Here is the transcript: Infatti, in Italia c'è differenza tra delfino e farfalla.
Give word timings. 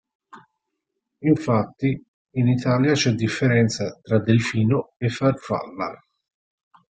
Infatti, 1.25 2.03
in 2.37 2.47
Italia 2.47 2.93
c'è 2.93 3.11
differenza 3.11 3.99
tra 4.01 4.17
delfino 4.17 4.95
e 4.97 5.09
farfalla. 5.09 6.03